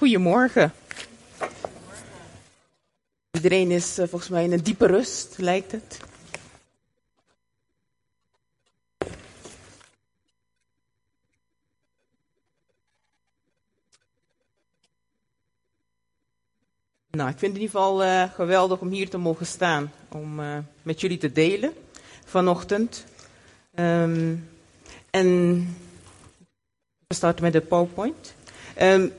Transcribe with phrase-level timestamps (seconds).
[0.00, 0.72] Goedemorgen.
[3.30, 6.00] Iedereen is uh, volgens mij in een diepe rust, lijkt het.
[17.10, 20.40] Nou, ik vind het in ieder geval uh, geweldig om hier te mogen staan, om
[20.40, 21.72] uh, met jullie te delen
[22.24, 23.04] vanochtend.
[23.74, 24.50] Um,
[25.10, 25.58] en
[27.06, 28.34] we starten met de PowerPoint.
[28.82, 29.12] Um,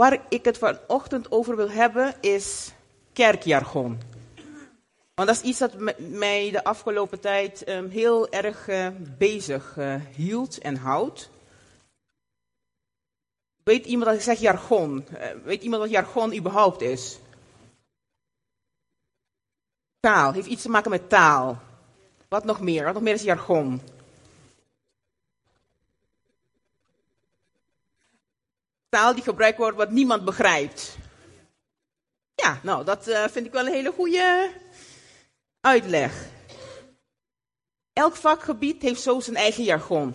[0.00, 2.72] waar ik het vanochtend over wil hebben is
[3.12, 4.00] kerkjargon.
[5.14, 9.94] Want dat is iets dat mij de afgelopen tijd um, heel erg uh, bezig uh,
[10.14, 11.30] hield en houdt.
[13.62, 15.04] Weet iemand dat ik zeg jargon?
[15.12, 17.18] Uh, weet iemand wat jargon überhaupt is?
[20.00, 21.58] Taal, heeft iets te maken met taal.
[22.28, 22.84] Wat nog meer?
[22.84, 23.80] Wat nog meer is jargon?
[28.90, 30.96] Taal die gebruikt wordt wat niemand begrijpt.
[32.34, 34.50] Ja, nou, dat uh, vind ik wel een hele goede
[35.60, 36.26] uitleg.
[37.92, 40.14] Elk vakgebied heeft zo zijn eigen jargon.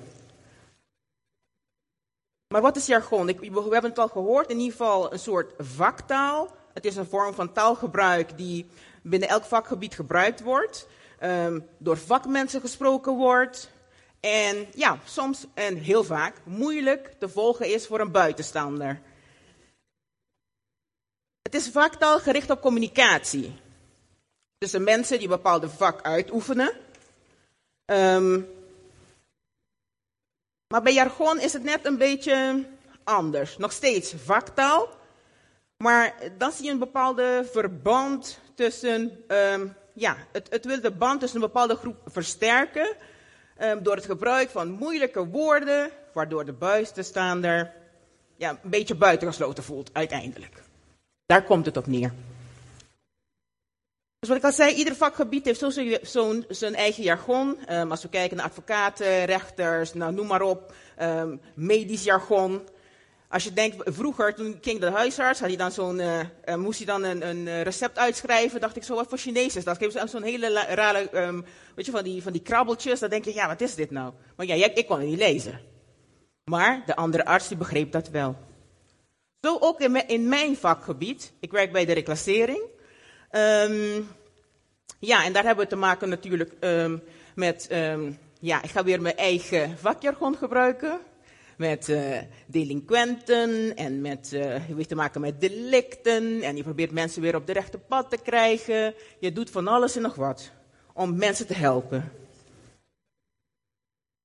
[2.48, 3.30] Maar wat is jargon?
[3.30, 6.56] Ik, we hebben het al gehoord, in ieder geval een soort vaktaal.
[6.74, 8.70] Het is een vorm van taalgebruik die
[9.04, 10.88] binnen elk vakgebied gebruikt wordt.
[11.24, 13.70] Um, door vakmensen gesproken wordt.
[14.26, 19.02] En ja, soms en heel vaak moeilijk te volgen is voor een buitenstaander.
[21.42, 23.54] Het is vaktaal gericht op communicatie.
[24.58, 26.74] Tussen mensen die een bepaalde vak uitoefenen.
[27.86, 28.48] Um,
[30.68, 32.66] maar bij jargon is het net een beetje
[33.04, 33.58] anders.
[33.58, 34.90] Nog steeds vaktaal.
[35.78, 39.24] Maar dan zie je een bepaalde verband tussen.
[39.28, 42.96] Um, ja, het, het wil de band tussen een bepaalde groep versterken.
[43.62, 45.92] Um, door het gebruik van moeilijke woorden.
[46.14, 47.74] Waardoor de buitenstaander
[48.38, 50.64] ja, een beetje buitengesloten voelt uiteindelijk.
[51.26, 52.14] Daar komt het op neer.
[54.20, 55.60] Dus wat ik al zei, ieder vakgebied heeft
[56.04, 57.74] zo, zijn eigen jargon.
[57.74, 62.62] Um, als we kijken naar advocaten, rechters, nou, noem maar op, um, medisch jargon.
[63.36, 66.78] Als je denkt, vroeger, toen ging de huisarts, had hij dan zo'n, uh, uh, moest
[66.78, 68.60] hij dan een, een, recept uitschrijven.
[68.60, 69.78] Dacht ik zo, wat voor Chinees is dat?
[69.78, 73.00] Geef ze zo'n hele rare, um, weet je, van die, van die krabbeltjes.
[73.00, 74.14] Dan denk je, ja, wat is dit nou?
[74.36, 75.60] Maar ja, ik kon het niet lezen.
[76.44, 78.36] Maar de andere arts, die begreep dat wel.
[79.42, 81.34] Zo ook in, in mijn vakgebied.
[81.40, 82.62] Ik werk bij de reclassering.
[83.32, 84.08] Um,
[85.00, 87.04] ja, en daar hebben we te maken natuurlijk um,
[87.36, 87.68] met,
[88.40, 91.00] ja, ik ga weer mijn eigen vakjargon gebruiken.
[91.58, 96.42] Met uh, delinquenten en met, uh, je heeft te maken met delicten.
[96.42, 98.94] En je probeert mensen weer op de rechte pad te krijgen.
[99.20, 100.52] Je doet van alles en nog wat
[100.94, 102.12] om mensen te helpen.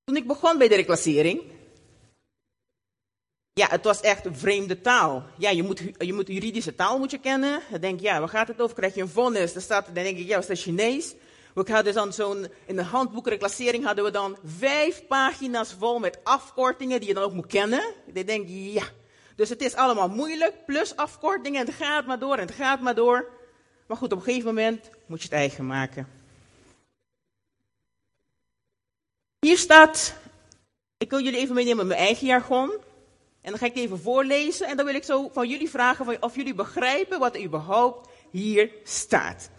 [0.05, 1.43] Toen ik begon bij de reclassering,
[3.53, 5.25] ja, het was echt vreemde taal.
[5.39, 7.61] Ja, je moet, je moet juridische taal moet je kennen.
[7.71, 8.77] Dan denk je, ja, waar gaat het over?
[8.77, 9.53] Krijg je een vonnis?
[9.53, 11.15] Dan, staat, dan denk ik, ja, is dat Chinees?
[11.55, 16.99] We hadden dan zo'n, in de handboekreclassering hadden we dan vijf pagina's vol met afkortingen
[16.99, 17.95] die je dan ook moet kennen.
[18.13, 18.85] Ik denk, ja.
[19.37, 22.81] Dus het is allemaal moeilijk, plus afkortingen, en het gaat maar door en het gaat
[22.81, 23.29] maar door.
[23.87, 26.09] Maar goed, op een gegeven moment moet je het eigen maken.
[29.39, 30.15] Hier staat,
[30.99, 32.71] ik wil jullie even meenemen met mijn eigen jargon.
[33.41, 36.23] En dan ga ik het even voorlezen en dan wil ik zo van jullie vragen
[36.23, 39.51] of jullie begrijpen wat er überhaupt hier staat.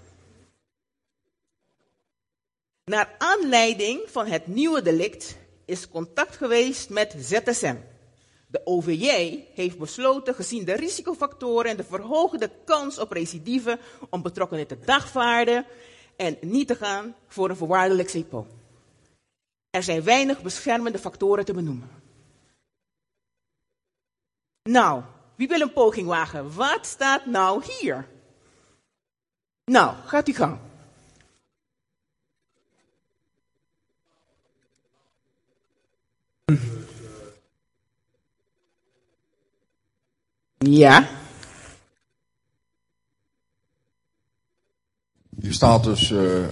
[2.91, 7.75] Naar aanleiding van het nieuwe delict is contact geweest met ZSM.
[8.47, 13.79] De OVJ heeft besloten, gezien de risicofactoren en de verhoogde kans op recidive,
[14.09, 15.65] om betrokkenen te dagvaarden
[16.15, 18.23] en niet te gaan voor een voorwaardelijk.
[19.69, 21.89] Er zijn weinig beschermende factoren te benoemen.
[24.69, 25.03] Nou,
[25.35, 26.53] wie wil een poging wagen?
[26.53, 28.07] Wat staat nou hier?
[29.65, 30.70] Nou, gaat u gang.
[40.69, 41.07] Ja.
[45.39, 46.43] Hier staat dus, uh,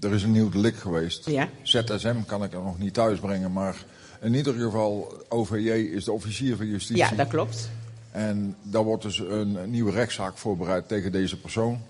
[0.00, 1.26] er is een nieuw delict geweest.
[1.26, 1.48] Ja.
[1.62, 3.84] ZSM kan ik er nog niet thuis brengen, maar
[4.20, 7.04] in ieder geval, OVJ is de officier van justitie.
[7.04, 7.70] Ja, dat klopt.
[8.10, 11.80] En daar wordt dus een, nieuwe rechtszaak voorbereid tegen deze persoon.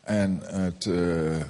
[0.00, 1.42] En het uh, uh,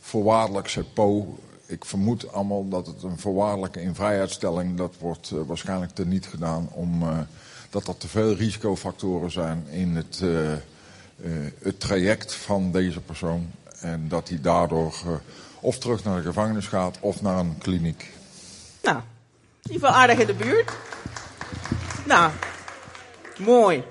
[0.00, 6.26] voorwaardelijk CEPO, ik vermoed allemaal dat het een voorwaardelijke invrijheidstelling, dat wordt uh, waarschijnlijk teniet
[6.26, 7.02] gedaan om
[7.74, 10.22] dat er te veel risicofactoren zijn in het,
[11.58, 13.50] het traject van deze persoon.
[13.80, 14.94] En dat hij daardoor
[15.60, 18.10] of terug naar de gevangenis gaat of naar een kliniek.
[18.82, 20.72] Nou, in ieder geval aardig in de buurt.
[22.06, 22.30] Nou,
[23.38, 23.84] Mooi.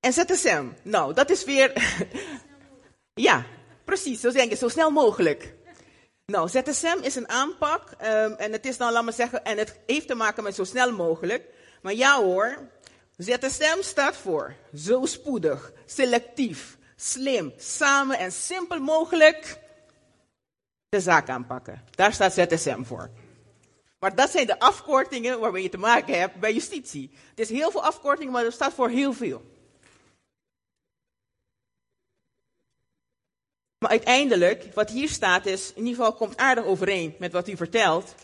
[0.00, 1.72] En ZSM, nou, dat is weer.
[3.28, 3.46] ja,
[3.84, 5.54] precies, zo denk ik, zo snel mogelijk.
[6.26, 9.78] Nou, ZSM is een aanpak um, en het is dan, laat maar zeggen, en het
[9.86, 11.44] heeft te maken met zo snel mogelijk.
[11.82, 12.58] Maar ja hoor,
[13.16, 19.58] ZSM staat voor zo spoedig, selectief, slim, samen en simpel mogelijk
[20.88, 21.82] de zaak aanpakken.
[21.90, 23.10] Daar staat ZSM voor.
[23.98, 27.10] Maar dat zijn de afkortingen waarmee je te maken hebt bij justitie.
[27.30, 29.42] Het is heel veel afkortingen, maar er staat voor heel veel.
[33.78, 37.56] Maar uiteindelijk, wat hier staat is, in ieder geval komt aardig overeen met wat u
[37.56, 38.14] vertelt.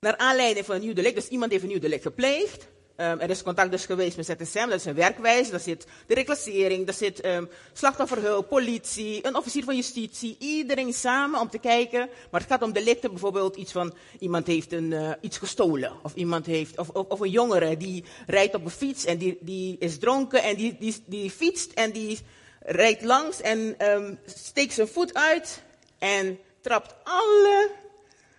[0.00, 2.66] Naar aanleiding van een nieuw delict, dus iemand heeft een nieuw delict gepleegd.
[3.00, 5.50] Um, er is contact dus geweest met ZSM, dat is een werkwijze.
[5.50, 10.36] Daar zit de reclassering, daar zit um, slachtofferhulp, politie, een officier van justitie.
[10.38, 12.08] Iedereen samen om te kijken.
[12.30, 15.92] Maar het gaat om delicten, bijvoorbeeld iets van iemand heeft een, uh, iets gestolen.
[16.02, 19.38] Of, iemand heeft, of, of, of, een jongere die rijdt op een fiets en die,
[19.40, 22.18] die is dronken en die, die, die fietst en die
[22.60, 25.62] rijdt langs en um, steekt zijn voet uit
[25.98, 27.70] en trapt alle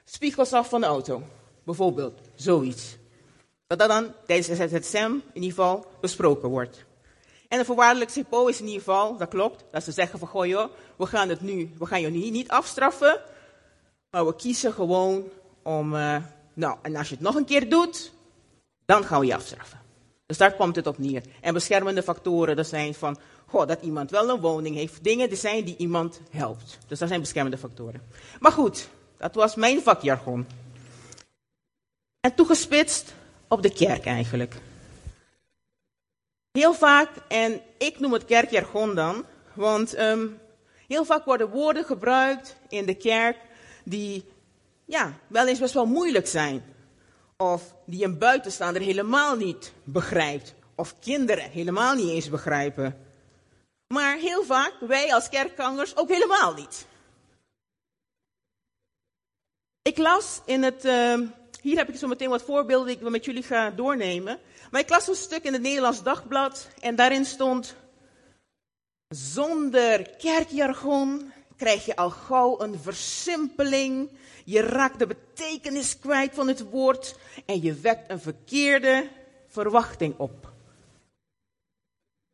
[0.06, 1.24] spiegels af van de auto.
[1.64, 3.00] Bijvoorbeeld, zoiets.
[3.72, 6.86] Dat dat dan tijdens het SEM in ieder geval besproken wordt.
[7.48, 10.46] En een voorwaardelijk CPO is in ieder geval, dat klopt, dat ze zeggen van goh
[10.46, 13.22] joh, we gaan het nu, we gaan nu niet afstraffen,
[14.10, 15.24] maar we kiezen gewoon
[15.64, 16.16] om, uh,
[16.54, 18.12] nou, en als je het nog een keer doet,
[18.86, 19.80] dan gaan we je afstraffen.
[20.26, 21.22] Dus daar komt het op neer.
[21.42, 25.38] En beschermende factoren, dat zijn van, goh, dat iemand wel een woning heeft, dingen die
[25.38, 26.78] zijn die iemand helpt.
[26.88, 28.02] Dus dat zijn beschermende factoren.
[28.40, 30.48] Maar goed, dat was mijn vakjargon.
[32.20, 33.14] En toegespitst
[33.52, 34.56] op de kerk eigenlijk.
[36.52, 40.40] Heel vaak, en ik noem het kerkjargon dan, want um,
[40.88, 43.38] heel vaak worden woorden gebruikt in de kerk
[43.84, 44.26] die
[44.86, 46.64] ja, wel eens best wel moeilijk zijn.
[47.38, 50.54] Of die een buitenstaander helemaal niet begrijpt.
[50.76, 53.06] Of kinderen helemaal niet eens begrijpen.
[53.88, 56.86] Maar heel vaak, wij als kerkgangers ook helemaal niet.
[59.82, 61.20] Ik las in het, uh,
[61.62, 64.40] hier heb ik zo meteen wat voorbeelden die ik met jullie ga doornemen.
[64.72, 67.76] Maar ik las een stuk in het Nederlands Dagblad en daarin stond,
[69.08, 74.10] zonder kerkjargon krijg je al gauw een versimpeling.
[74.46, 77.16] Je raakt de betekenis kwijt van het woord
[77.46, 79.10] en je wekt een verkeerde
[79.48, 80.52] verwachting op.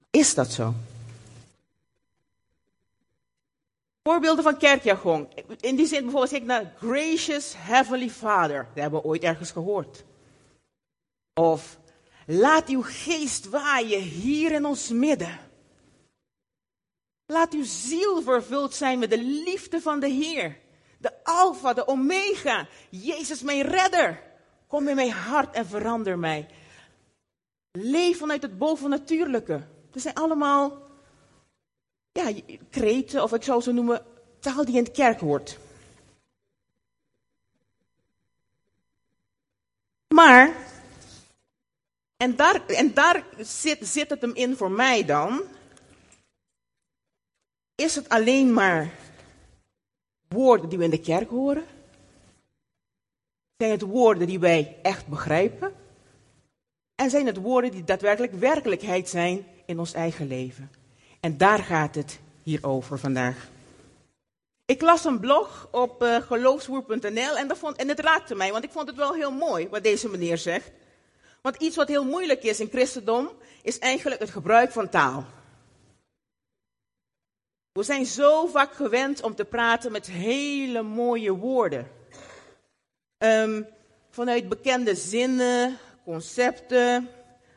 [0.09, 0.73] Is dat zo?
[4.07, 5.29] Voorbeelden van kerkjargon.
[5.59, 8.67] In die zin bijvoorbeeld zeg ik naar Gracious Heavenly Father.
[8.73, 10.03] Dat hebben we ooit ergens gehoord.
[11.33, 11.79] Of
[12.25, 15.39] laat uw geest waaien hier in ons midden.
[17.25, 20.57] Laat uw ziel vervuld zijn met de liefde van de Heer.
[20.97, 22.67] De Alpha, de Omega.
[22.89, 24.23] Jezus mijn redder.
[24.67, 26.47] Kom in mijn hart en verander mij.
[27.71, 29.67] Leef vanuit het bovennatuurlijke.
[29.91, 30.86] Dat zijn allemaal
[32.17, 34.05] ja, kreten, of ik zou ze noemen,
[34.39, 35.57] taal die in de kerk hoort.
[40.07, 40.55] Maar,
[42.17, 45.41] en daar, en daar zit, zit het hem in voor mij dan,
[47.75, 48.93] is het alleen maar
[50.27, 51.65] woorden die we in de kerk horen?
[53.57, 55.73] Zijn het woorden die wij echt begrijpen?
[56.95, 60.76] En zijn het woorden die daadwerkelijk werkelijkheid zijn in ons eigen leven?
[61.27, 63.47] En daar gaat het hier over vandaag.
[64.65, 68.87] Ik las een blog op uh, geloofswoer.nl en, en het raakte mij, want ik vond
[68.87, 70.71] het wel heel mooi wat deze meneer zegt.
[71.41, 73.29] Want iets wat heel moeilijk is in christendom,
[73.61, 75.25] is eigenlijk het gebruik van taal.
[77.71, 81.91] We zijn zo vaak gewend om te praten met hele mooie woorden.
[83.17, 83.67] Um,
[84.09, 87.09] vanuit bekende zinnen, concepten.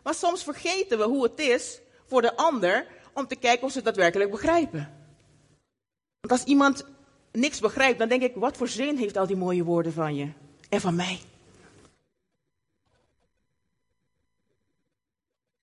[0.03, 2.87] Maar soms vergeten we hoe het is voor de ander
[3.21, 4.93] om te kijken of ze het daadwerkelijk begrijpen.
[6.21, 6.85] Want als iemand
[7.33, 10.29] niks begrijpt, dan denk ik, wat voor zin heeft al die mooie woorden van je
[10.69, 11.21] en van mij?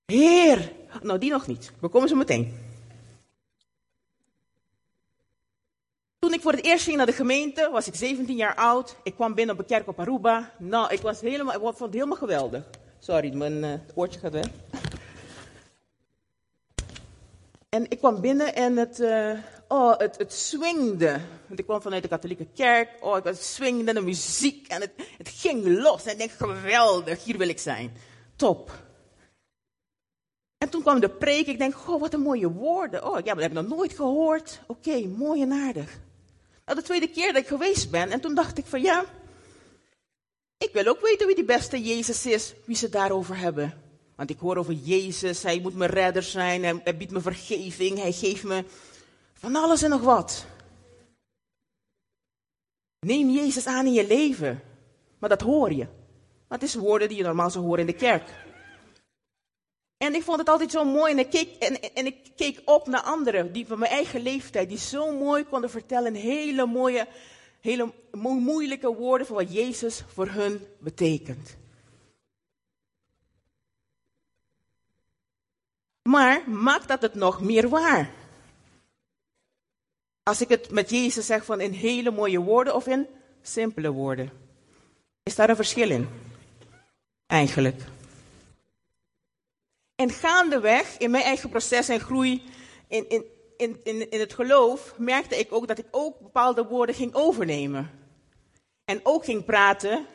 [0.06, 0.72] Heer,
[1.02, 2.66] nou die nog niet, we komen zo meteen.
[6.18, 8.96] Toen ik voor het eerst ging naar de gemeente, was ik 17 jaar oud.
[9.02, 10.52] Ik kwam binnen op een kerk op Aruba.
[10.58, 12.64] Nou, ik, was helemaal, ik vond het helemaal geweldig.
[12.98, 14.46] Sorry, mijn uh, oortje gaat weg.
[17.68, 21.20] En ik kwam binnen en het, uh, oh, het, het swingde.
[21.46, 22.88] Want ik kwam vanuit de katholieke kerk.
[23.00, 26.04] Oh, het swingde, de muziek en het, het ging los.
[26.04, 27.92] En ik denk, geweldig, hier wil ik zijn.
[28.36, 28.86] Top.
[30.58, 31.46] En toen kwam de preek.
[31.46, 33.04] Ik denk, goh, wat een mooie woorden.
[33.04, 34.60] Oh, ja, dat heb ik nog nooit gehoord.
[34.66, 35.98] Oké, mooi en aardig.
[36.64, 38.10] Nou, de tweede keer dat ik geweest ben.
[38.10, 39.04] En toen dacht ik van, ja,
[40.58, 42.54] ik wil ook weten wie die beste Jezus is.
[42.64, 43.87] Wie ze daarover hebben.
[44.18, 47.98] Want ik hoor over Jezus, hij moet mijn redder zijn, hij, hij biedt me vergeving,
[47.98, 48.64] hij geeft me
[49.32, 50.46] van alles en nog wat.
[53.06, 54.62] Neem Jezus aan in je leven.
[55.18, 55.86] Maar dat hoor je.
[56.48, 58.30] Dat is woorden die je normaal zou horen in de kerk.
[59.96, 61.12] En ik vond het altijd zo mooi.
[61.12, 64.68] En ik keek, en, en ik keek op naar anderen die van mijn eigen leeftijd,
[64.68, 66.14] die zo mooi konden vertellen.
[66.14, 67.06] Hele mooie,
[67.60, 71.57] hele moeilijke woorden van wat Jezus voor hun betekent.
[76.08, 78.10] Maar maakt dat het nog meer waar?
[80.22, 83.06] Als ik het met Jezus zeg van in hele mooie woorden of in
[83.42, 84.30] simpele woorden.
[85.22, 86.08] Is daar een verschil in?
[87.26, 87.82] Eigenlijk.
[89.94, 92.42] En gaandeweg in mijn eigen proces en groei
[92.86, 93.24] in, in,
[93.56, 97.90] in, in, in het geloof merkte ik ook dat ik ook bepaalde woorden ging overnemen.
[98.84, 100.06] En ook ging praten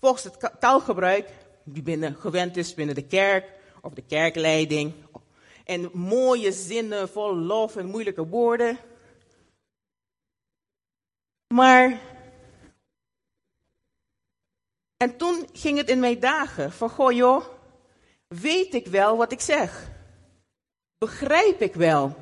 [0.00, 1.28] volgens het taalgebruik
[1.64, 4.92] die binnen gewend is binnen de kerk of de kerkleiding.
[5.64, 8.78] En mooie zinnen vol lof en moeilijke woorden.
[11.54, 12.00] Maar.
[14.96, 17.44] En toen ging het in mijn dagen van, goh joh,
[18.28, 19.90] weet ik wel wat ik zeg?
[20.98, 22.16] Begrijp ik wel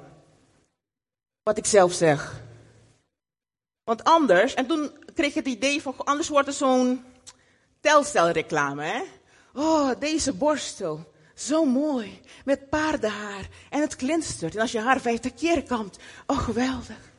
[1.43, 2.41] wat ik zelf zeg?
[3.85, 7.05] Want anders, en toen kreeg ik het idee van, anders wordt het zo'n
[7.81, 9.03] telstelreclame, hè?
[9.55, 14.55] Oh, deze borstel, zo mooi, met paardenhaar en het glinstert.
[14.55, 17.11] En als je haar vijftig keer kampt, oh geweldig.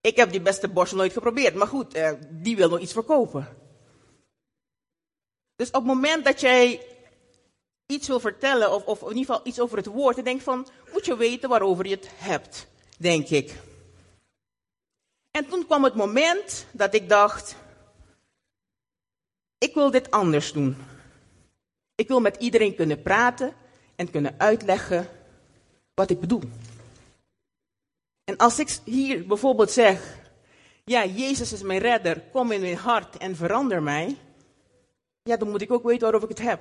[0.00, 3.56] Ik heb die beste borstel nooit geprobeerd, maar goed, eh, die wil nog iets verkopen.
[5.56, 6.86] Dus op het moment dat jij
[7.86, 10.68] iets wil vertellen, of, of in ieder geval iets over het woord, dan denk van,
[10.92, 12.66] moet je weten waarover je het hebt,
[12.98, 13.54] denk ik.
[15.30, 17.56] En toen kwam het moment dat ik dacht,
[19.58, 20.76] ik wil dit anders doen.
[21.96, 23.52] Ik wil met iedereen kunnen praten
[23.96, 25.08] en kunnen uitleggen
[25.94, 26.42] wat ik bedoel.
[28.24, 30.18] En als ik hier bijvoorbeeld zeg,
[30.84, 34.16] ja, Jezus is mijn redder, kom in mijn hart en verander mij,
[35.22, 36.60] ja, dan moet ik ook weten waarover ik het heb.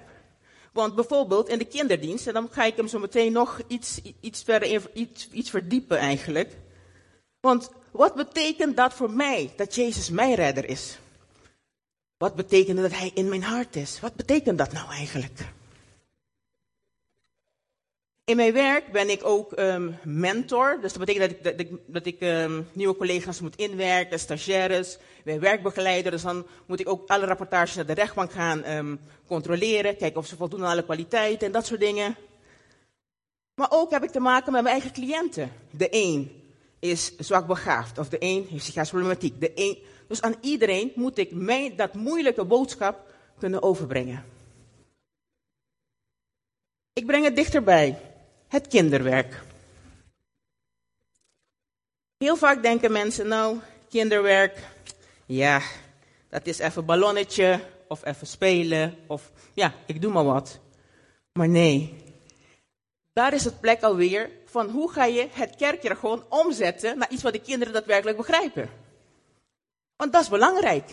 [0.74, 4.44] Want bijvoorbeeld in de kinderdienst, en dan ga ik hem zo meteen nog iets, iets
[4.44, 6.58] verder iets, iets verdiepen eigenlijk.
[7.40, 10.98] Want wat betekent dat voor mij, dat Jezus mijn redder is?
[12.18, 14.00] Wat betekent dat hij in mijn hart is?
[14.00, 15.54] Wat betekent dat nou eigenlijk?
[18.26, 20.78] In mijn werk ben ik ook um, mentor.
[20.82, 26.12] Dus dat betekent dat ik, dat ik, um, nieuwe collega's moet inwerken, stagiaires, ben werkbegeleider.
[26.12, 29.98] Dus dan moet ik ook alle rapportages naar de rechtbank gaan um, controleren.
[29.98, 32.16] Kijken of ze voldoen aan alle kwaliteiten en dat soort dingen.
[33.56, 35.52] Maar ook heb ik te maken met mijn eigen cliënten.
[35.70, 36.44] De een
[36.80, 39.40] is zwak begaafd of de een heeft psychische problematiek.
[39.40, 44.26] De een, dus aan iedereen moet ik mijn, dat moeilijke boodschap kunnen overbrengen.
[46.94, 48.00] Ik breng het dichterbij
[48.48, 49.42] het kinderwerk.
[52.18, 53.60] Heel vaak denken mensen, nou,
[53.90, 54.60] kinderwerk,
[55.26, 55.62] ja,
[56.30, 60.60] dat is even ballonnetje of even spelen of ja, ik doe maar wat.
[61.32, 61.94] Maar nee,
[63.14, 67.34] daar is het plek alweer van hoe ga je het kerkjargon omzetten naar iets wat
[67.34, 68.70] de kinderen daadwerkelijk begrijpen.
[69.96, 70.92] Want dat is belangrijk.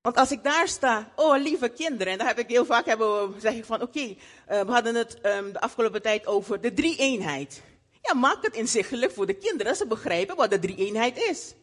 [0.00, 3.32] Want als ik daar sta, oh lieve kinderen, en daar heb ik heel vaak hebben
[3.32, 4.16] we, zeg ik van oké, uh,
[4.46, 7.62] we hadden het um, de afgelopen tijd over de drie-eenheid.
[8.02, 11.54] Ja, maak het inzichtelijk voor de kinderen, dat ze begrijpen wat de drie-eenheid is.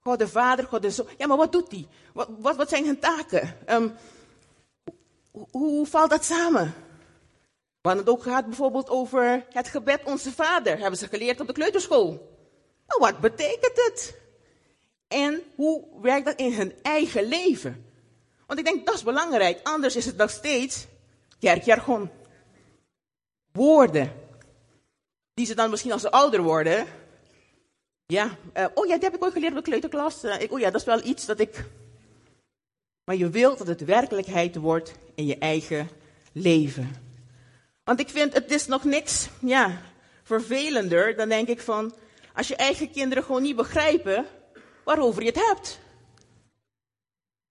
[0.00, 1.06] God de Vader, God de Zoon.
[1.18, 1.88] Ja, maar wat doet die?
[2.12, 3.56] Wat, wat, wat zijn hun taken?
[3.68, 3.96] Um,
[5.50, 6.74] hoe, valt dat samen?
[7.80, 10.78] Hadden het ook gehad bijvoorbeeld over het gebed Onze Vader.
[10.78, 12.08] Hebben ze geleerd op de kleuterschool.
[12.86, 14.20] Nou, wat betekent het?
[15.12, 17.84] En hoe werkt dat in hun eigen leven?
[18.46, 19.60] Want ik denk dat is belangrijk.
[19.62, 20.86] Anders is het nog steeds
[21.38, 22.10] kerkjargon.
[23.52, 24.12] Woorden.
[25.34, 26.86] Die ze dan misschien als ze ouder worden.
[28.06, 30.24] Ja, uh, oh ja, die heb ik ooit geleerd op de kleuterklas.
[30.24, 31.64] Uh, oh ja, dat is wel iets dat ik.
[33.04, 35.88] Maar je wilt dat het werkelijkheid wordt in je eigen
[36.32, 36.94] leven.
[37.84, 39.82] Want ik vind het is nog niks, ja,
[40.22, 41.16] vervelender.
[41.16, 41.94] Dan denk ik van,
[42.34, 44.26] als je eigen kinderen gewoon niet begrijpen
[44.84, 45.80] waarover je het hebt.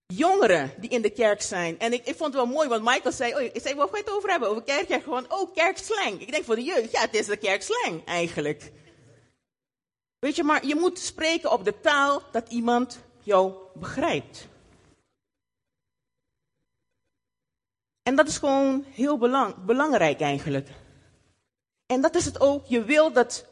[0.05, 1.79] Jongeren die in de kerk zijn.
[1.79, 3.97] En ik, ik vond het wel mooi, want Michael zei, oh, ik zei, waar ga
[3.97, 4.49] je het over hebben?
[4.49, 5.03] Over kerk?
[5.03, 6.21] gewoon, oh, kerkslang.
[6.21, 8.71] Ik denk voor de jeugd, ja, het is de kerkslang eigenlijk.
[10.19, 14.47] Weet je, maar je moet spreken op de taal dat iemand jou begrijpt.
[18.03, 20.69] En dat is gewoon heel belang, belangrijk eigenlijk.
[21.85, 22.65] En dat is het ook.
[22.65, 23.45] Je wil dat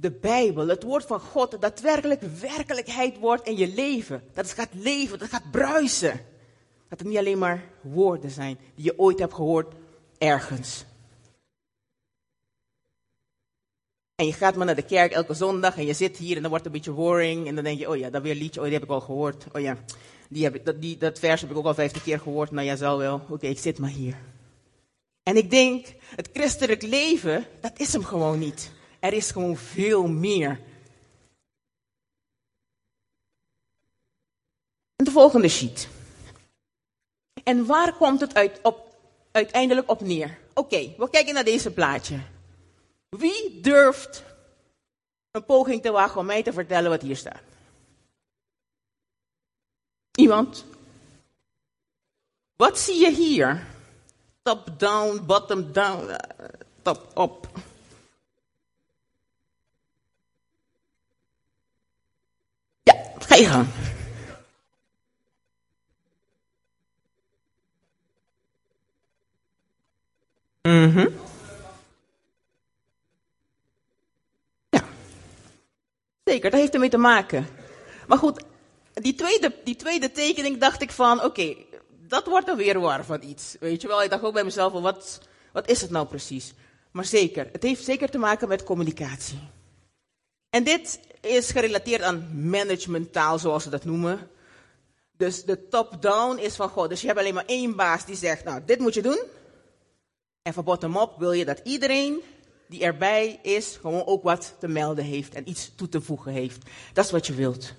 [0.00, 4.22] de Bijbel, het woord van God, daadwerkelijk werkelijkheid wordt in je leven.
[4.34, 6.20] Dat het gaat leven, dat het gaat bruisen.
[6.88, 9.74] Dat het niet alleen maar woorden zijn die je ooit hebt gehoord
[10.18, 10.84] ergens.
[14.14, 16.50] En je gaat maar naar de kerk elke zondag en je zit hier en dan
[16.50, 17.46] wordt het een beetje boring.
[17.46, 19.46] En dan denk je, oh ja, dat weer liedje, oh die heb ik al gehoord.
[19.52, 19.76] Oh ja,
[20.28, 22.50] die heb ik, dat, die, dat vers heb ik ook al vijftig keer gehoord.
[22.50, 23.20] Nou ja, zal wel.
[23.28, 24.16] Oké, ik zit maar hier.
[25.22, 25.86] En ik denk,
[26.16, 28.70] het christelijk leven, dat is hem gewoon niet.
[28.98, 30.60] Er is gewoon veel meer.
[34.96, 35.88] De volgende sheet.
[37.44, 38.96] En waar komt het uit, op,
[39.32, 40.38] uiteindelijk op neer?
[40.54, 42.20] Oké, we kijken naar deze plaatje.
[43.08, 44.24] Wie durft
[45.30, 47.42] een poging te wagen om mij te vertellen wat hier staat?
[50.14, 50.64] Iemand?
[52.56, 53.66] Wat zie je hier?
[54.42, 56.16] Top down, bottom down, uh,
[56.82, 57.48] top op.
[63.28, 63.66] ga je gang.
[70.62, 71.08] Mhm.
[74.70, 74.84] Ja.
[76.24, 77.46] Zeker, dat heeft ermee te maken.
[78.06, 78.42] Maar goed,
[78.94, 81.54] die tweede, die tweede tekening dacht ik van, oké,
[81.88, 83.56] dat wordt een weerwaar van iets.
[83.60, 85.20] Weet je wel, ik dacht ook bij mezelf, wat,
[85.52, 86.54] wat is het nou precies?
[86.90, 89.38] Maar zeker, het heeft zeker te maken met communicatie.
[90.50, 94.30] En dit is gerelateerd aan managementtaal, zoals ze dat noemen.
[95.16, 96.88] Dus de top-down is van God.
[96.88, 99.22] Dus je hebt alleen maar één baas die zegt, nou, dit moet je doen.
[100.42, 102.22] En van bottom-up wil je dat iedereen
[102.68, 106.70] die erbij is, gewoon ook wat te melden heeft en iets toe te voegen heeft.
[106.92, 107.72] Dat is wat je wilt.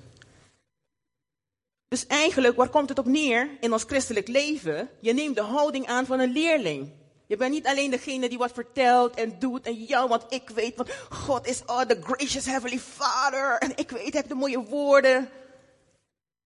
[1.88, 4.90] Dus eigenlijk, waar komt het op neer in ons christelijk leven?
[5.00, 6.92] Je neemt de houding aan van een leerling.
[7.30, 10.76] Je bent niet alleen degene die wat vertelt en doet en jou, want ik weet,
[10.76, 15.30] want God is oh, the gracious heavenly Father en ik weet, heb de mooie woorden.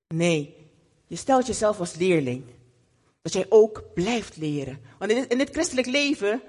[0.08, 0.56] Nee,
[1.08, 2.44] je stelt jezelf als leerling.
[3.22, 4.82] Dat jij ook blijft leren.
[4.98, 6.42] Want in dit, in dit christelijk leven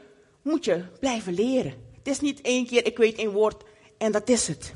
[0.43, 1.75] moet je blijven leren.
[1.99, 3.63] Het is niet één keer, ik weet één woord
[3.99, 4.75] en dat is het.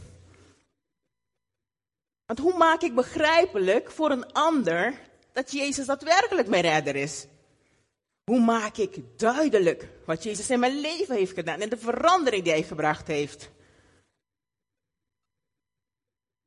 [2.26, 5.00] Want hoe maak ik begrijpelijk voor een ander
[5.32, 7.26] dat Jezus daadwerkelijk mijn redder is?
[8.28, 12.52] Hoe maak ik duidelijk wat Jezus in mijn leven heeft gedaan en de verandering die
[12.52, 13.50] hij gebracht heeft?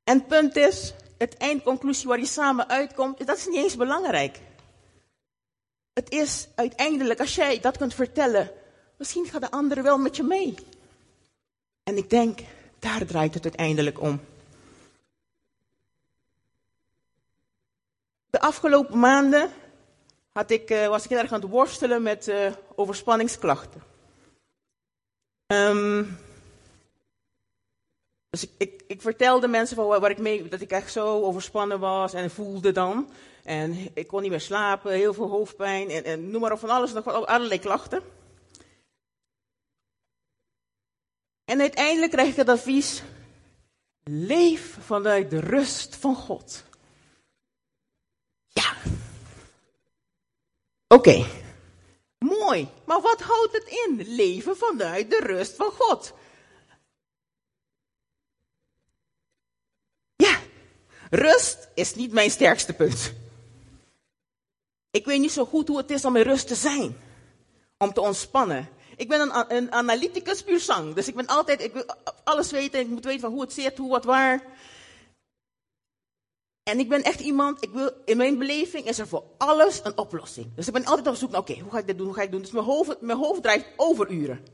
[0.03, 4.39] En het punt is, het eindconclusie waar je samen uitkomt, dat is niet eens belangrijk.
[5.93, 8.51] Het is uiteindelijk, als jij dat kunt vertellen,
[8.97, 10.55] misschien gaat de ander wel met je mee.
[11.83, 12.39] En ik denk,
[12.79, 14.21] daar draait het uiteindelijk om.
[18.29, 19.51] De afgelopen maanden
[20.31, 23.83] had ik, uh, was ik heel erg aan het worstelen met uh, overspanningsklachten.
[25.47, 26.17] Um,
[28.29, 31.79] dus ik, ik, ik, vertelde mensen van waar ik mee, dat ik echt zo overspannen
[31.79, 33.09] was en voelde dan.
[33.43, 36.69] En ik kon niet meer slapen, heel veel hoofdpijn en, en noem maar op van
[36.69, 38.01] alles, nog allerlei klachten.
[41.45, 43.03] En uiteindelijk kreeg ik het advies,
[44.03, 46.63] leef vanuit de rust van God.
[50.91, 51.25] Oké.
[52.19, 52.67] Mooi.
[52.85, 54.15] Maar wat houdt het in?
[54.15, 56.13] Leven vanuit de rust van God.
[60.15, 60.39] Ja.
[61.09, 63.13] Rust is niet mijn sterkste punt.
[64.89, 66.97] Ik weet niet zo goed hoe het is om in rust te zijn.
[67.77, 68.69] Om te ontspannen.
[68.95, 70.93] Ik ben een, een analyticus puur zang.
[70.93, 71.85] Dus ik ben altijd, ik wil
[72.23, 72.79] alles weten.
[72.79, 74.43] Ik moet weten van hoe het zit, hoe, wat, waar.
[76.71, 79.97] En ik ben echt iemand, ik wil, in mijn beleving is er voor alles een
[79.97, 80.55] oplossing.
[80.55, 82.21] Dus ik ben altijd op zoek naar, oké, hoe ga ik dit doen, hoe ga
[82.21, 82.41] ik doen?
[82.41, 84.45] Dus mijn hoofd, mijn hoofd drijft overuren.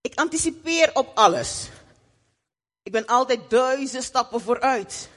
[0.00, 1.68] Ik anticipeer op alles.
[2.82, 5.08] Ik ben altijd duizend stappen vooruit.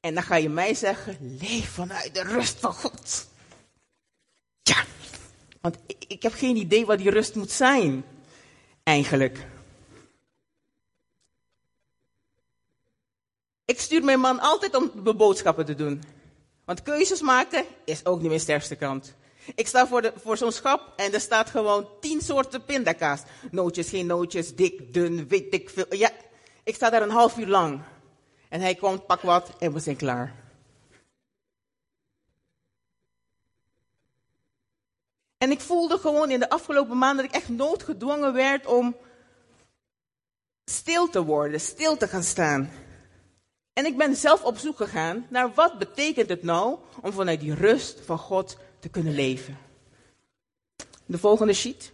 [0.00, 3.28] En dan ga je mij zeggen, leef vanuit de rust van God.
[4.62, 4.84] Ja,
[5.60, 8.04] want ik, ik heb geen idee wat die rust moet zijn.
[8.82, 9.46] Eigenlijk.
[13.88, 16.02] Stuur mijn man altijd om boodschappen te doen.
[16.64, 19.14] Want keuzes maken is ook niet mijn sterkste kant.
[19.54, 23.22] Ik sta voor, de, voor zo'n schap en er staat gewoon tien soorten pindakaas.
[23.50, 25.94] Nootjes, geen nootjes, dik, dun, weet ik veel.
[25.94, 26.10] Ja,
[26.64, 27.80] ik sta daar een half uur lang.
[28.48, 30.34] En hij komt, pak wat en we zijn klaar.
[35.38, 38.96] En ik voelde gewoon in de afgelopen maanden dat ik echt noodgedwongen werd om
[40.64, 42.70] stil te worden, stil te gaan staan.
[43.78, 47.54] En ik ben zelf op zoek gegaan naar wat betekent het nou om vanuit die
[47.54, 49.58] rust van God te kunnen leven.
[51.06, 51.92] De volgende sheet.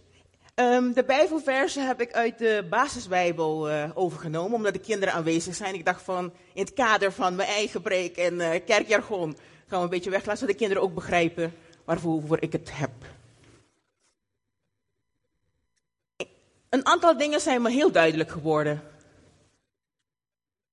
[0.55, 5.73] Um, de Bijbelversen heb ik uit de basisbijbel uh, overgenomen, omdat de kinderen aanwezig zijn.
[5.73, 9.83] Ik dacht van, in het kader van mijn eigen preek en uh, kerkjargon, gaan we
[9.83, 12.91] een beetje weglaten, zodat de kinderen ook begrijpen waarvoor ik het heb.
[16.69, 18.81] Een aantal dingen zijn me heel duidelijk geworden.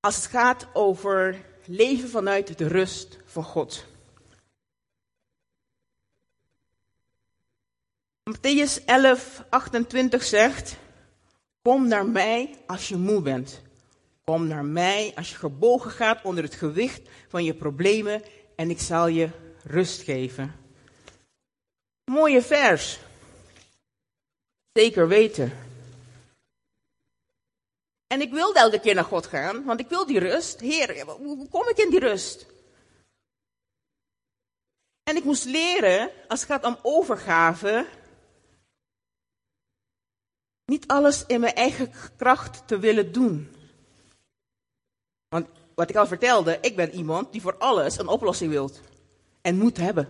[0.06, 3.84] Als het gaat over leven vanuit de rust van God.
[8.30, 10.76] Matthäus 11, 28 zegt:
[11.62, 13.62] Kom naar mij als je moe bent.
[14.24, 18.22] Kom naar mij als je gebogen gaat onder het gewicht van je problemen
[18.56, 19.30] en ik zal je
[19.64, 20.54] rust geven.
[22.04, 22.98] Mooie vers.
[24.72, 25.52] Zeker weten.
[28.12, 30.60] En ik wilde elke keer naar God gaan, want ik wil die rust.
[30.60, 32.46] Heer, hoe kom ik in die rust?
[35.02, 37.86] En ik moest leren, als het gaat om overgave,
[40.64, 43.54] niet alles in mijn eigen kracht te willen doen.
[45.28, 48.80] Want wat ik al vertelde, ik ben iemand die voor alles een oplossing wilt
[49.40, 50.08] en moet hebben.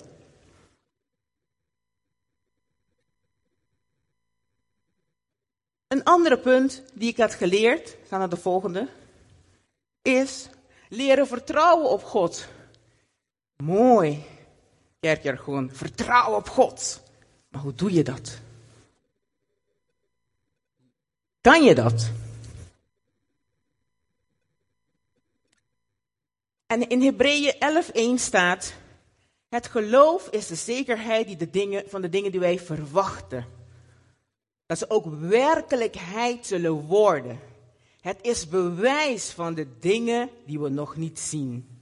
[5.93, 8.89] Een andere punt die ik had geleerd, gaan naar de volgende,
[10.03, 10.49] is
[10.89, 12.49] leren vertrouwen op God.
[13.57, 14.25] Mooi,
[15.01, 17.03] kerkjargon, vertrouwen op God.
[17.49, 18.39] Maar hoe doe je dat?
[21.41, 22.11] Kan je dat?
[26.67, 27.55] En in Hebreeën
[28.19, 28.75] 11:1 staat:
[29.49, 33.62] Het geloof is de zekerheid die de dingen, van de dingen die wij verwachten.
[34.67, 37.41] Dat ze ook werkelijkheid zullen worden.
[38.01, 41.73] Het is bewijs van de dingen die we nog niet zien.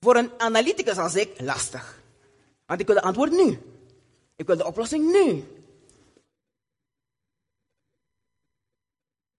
[0.00, 2.02] Voor een analyticus als ik, lastig.
[2.66, 3.58] Want ik wil de antwoord nu.
[4.36, 5.44] Ik wil de oplossing nu.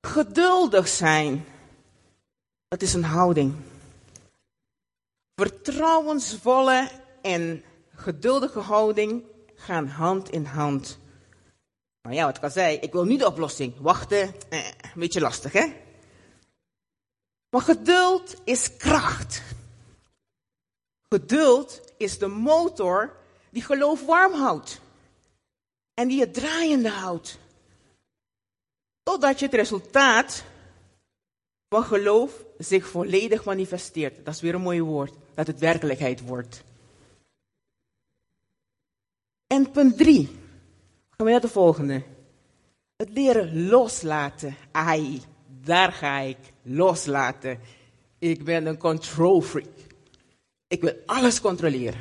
[0.02, 1.46] Geduldig zijn.
[2.68, 3.56] Dat is een houding.
[5.36, 6.90] Vertrouwensvolle
[7.22, 7.64] en
[7.96, 9.24] geduldige houding
[9.56, 11.00] gaan hand in hand.
[12.08, 13.74] Maar ja, wat ik al zei, ik wil nu de oplossing.
[13.80, 15.74] Wachten, eh, een beetje lastig, hè?
[17.50, 19.42] Maar geduld is kracht.
[21.10, 23.16] Geduld is de motor
[23.50, 24.82] die geloof warm houdt.
[25.94, 27.38] En die het draaiende houdt.
[29.04, 30.44] Totdat je het resultaat
[31.70, 34.26] van geloof zich volledig manifesteert.
[34.26, 35.14] Dat is weer een mooi woord.
[35.34, 36.64] Dat het werkelijkheid wordt.
[39.48, 40.46] En punt drie.
[41.18, 42.04] Gaan we naar de volgende.
[42.96, 44.56] Het leren loslaten.
[44.72, 45.22] Ai,
[45.64, 46.38] daar ga ik.
[46.62, 47.60] Loslaten.
[48.20, 49.78] Ik ben een control freak.
[50.68, 52.00] Ik wil alles controleren.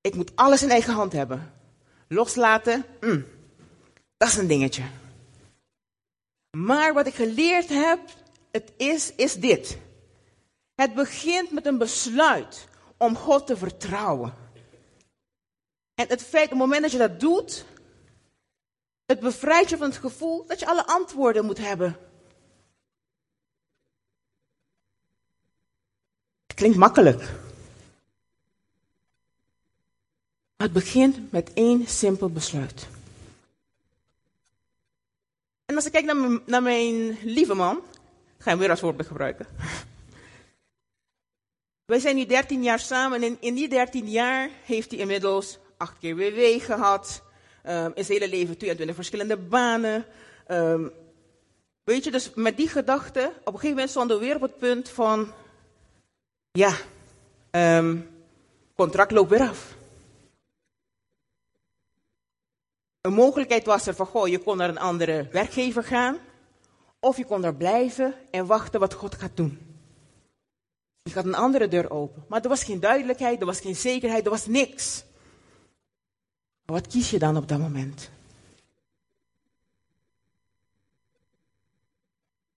[0.00, 1.52] Ik moet alles in eigen hand hebben.
[2.08, 3.24] Loslaten, mm,
[4.16, 4.84] dat is een dingetje.
[6.50, 8.00] Maar wat ik geleerd heb,
[8.50, 9.78] het is, is dit.
[10.74, 14.34] Het begint met een besluit om God te vertrouwen.
[16.00, 17.64] En het feit, op het moment dat je dat doet,
[19.06, 21.98] het bevrijdt je van het gevoel dat je alle antwoorden moet hebben.
[26.46, 27.18] Het klinkt makkelijk.
[30.56, 32.88] Maar het begint met één simpel besluit.
[35.64, 37.80] En als ik kijk naar mijn, naar mijn lieve man,
[38.38, 39.46] ga hem weer als voorbeeld gebruiken.
[41.84, 45.98] Wij zijn nu 13 jaar samen en in, die 13 jaar heeft hij inmiddels acht
[45.98, 47.22] keer WW gehad.
[47.66, 50.04] Um, in zijn hele leven 22 verschillende banen.
[50.48, 50.92] Um,
[51.84, 54.58] weet je, dus met die gedachte, op een gegeven moment stonden we weer op het
[54.58, 55.32] punt van,
[56.50, 56.72] ja,
[57.50, 58.08] um,
[58.74, 59.74] contract loopt weer af.
[63.00, 66.18] Een mogelijkheid was er van, goh, je kon naar een andere werkgever gaan.
[67.00, 69.58] Of je kon daar blijven en wachten wat God gaat doen.
[71.02, 72.24] Je gaat een andere deur open.
[72.28, 75.04] Maar er was geen duidelijkheid, er was geen zekerheid, er was niks.
[76.70, 78.10] Maar wat kies je dan op dat moment?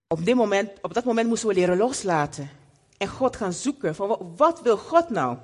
[0.06, 2.50] Op, dit moment, op dat moment moesten we leren loslaten.
[2.96, 5.38] En God gaan zoeken van wat wil God nou?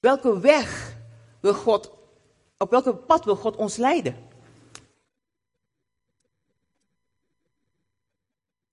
[0.00, 0.96] Welke weg
[1.40, 1.90] wil God
[2.58, 4.16] op welke pad wil God ons leiden?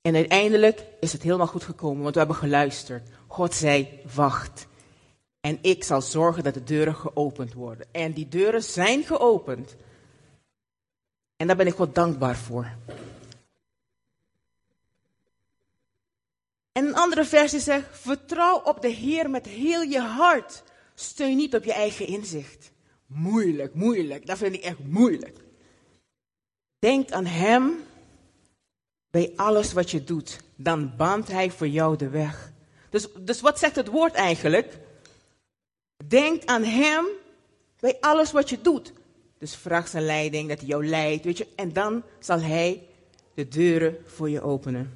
[0.02, 3.10] En uiteindelijk is het helemaal goed gekomen, want we hebben geluisterd.
[3.28, 4.68] God zei, wacht.
[5.42, 7.88] En ik zal zorgen dat de deuren geopend worden.
[7.92, 9.76] En die deuren zijn geopend.
[11.36, 12.76] En daar ben ik God dankbaar voor.
[16.72, 20.64] En een andere versie zegt, vertrouw op de Heer met heel je hart.
[20.96, 22.72] Steun niet op je eigen inzicht.
[23.06, 24.26] Moeilijk, moeilijk.
[24.26, 25.38] Dat vind ik echt moeilijk.
[26.80, 27.84] Denk aan Hem
[29.12, 30.40] bij alles wat je doet.
[30.56, 32.52] Dan baant Hij voor jou de weg.
[32.90, 34.80] Dus, dus wat zegt het woord eigenlijk?
[36.10, 37.06] Denk aan Hem
[37.80, 38.94] bij alles wat je doet.
[39.38, 41.48] Dus vraag zijn leiding, dat hij jou leidt, weet je.
[41.56, 42.88] En dan zal Hij
[43.34, 44.94] de deuren voor je openen.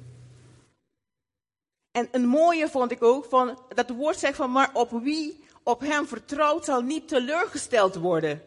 [1.90, 5.80] En een mooie vond ik ook, van, dat woord zegt van, maar op wie op
[5.80, 8.42] Hem vertrouwt zal niet teleurgesteld worden.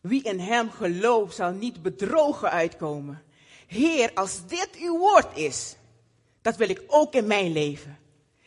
[0.00, 3.22] Wie in Hem gelooft zal niet bedrogen uitkomen.
[3.66, 5.76] Heer, als dit uw woord is,
[6.42, 7.98] dat wil ik ook in mijn leven.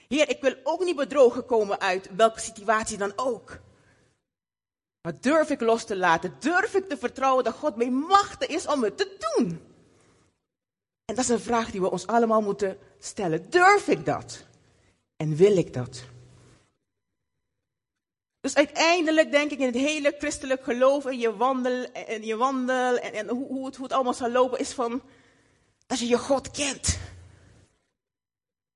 [0.07, 3.59] Heer, ik wil ook niet bedrogen komen uit welke situatie dan ook.
[5.01, 6.35] Maar durf ik los te laten?
[6.39, 9.61] Durf ik te vertrouwen dat God mij machtig is om het te doen?
[11.05, 13.49] En dat is een vraag die we ons allemaal moeten stellen.
[13.49, 14.45] Durf ik dat?
[15.15, 16.03] En wil ik dat?
[18.39, 22.97] Dus uiteindelijk denk ik in het hele christelijk geloof en je wandel en, je wandel
[22.97, 25.01] en, en hoe, het, hoe het allemaal zal lopen is van
[25.87, 26.99] dat je je God kent.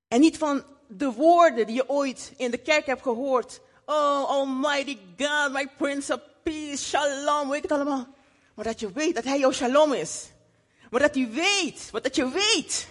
[0.07, 0.63] En niet van
[0.97, 3.61] de woorden die je ooit in de kerk hebt gehoord.
[3.85, 8.07] Oh, Almighty God, my Prince of Peace, Shalom, weet ik allemaal.
[8.55, 10.29] Maar dat je weet dat Hij jouw Shalom is.
[10.91, 12.87] Maar dat hij weet, wat dat je weet,